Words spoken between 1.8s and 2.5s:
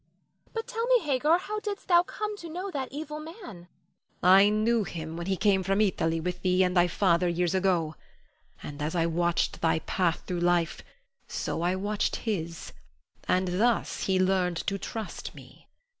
thou come to